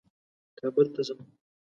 کابل 0.57 0.85
ته 0.93 1.01
ځم. 1.07 1.19